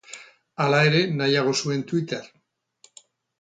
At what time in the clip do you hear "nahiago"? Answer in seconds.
1.19-1.53